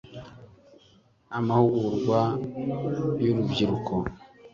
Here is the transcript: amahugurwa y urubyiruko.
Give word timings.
amahugurwa 1.37 2.21
y 3.21 3.25
urubyiruko. 3.31 3.93